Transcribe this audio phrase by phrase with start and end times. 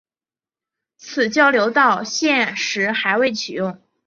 [0.97, 3.79] 此交流道现时还未启用。